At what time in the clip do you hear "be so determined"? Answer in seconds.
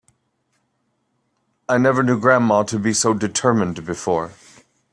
2.79-3.85